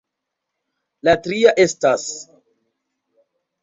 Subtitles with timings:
[1.09, 2.09] La tria estas...